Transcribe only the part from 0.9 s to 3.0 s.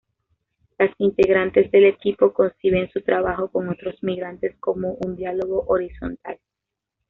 integrantes del equipo conciben